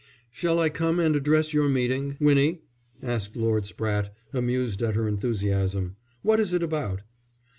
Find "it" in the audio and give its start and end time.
6.53-6.63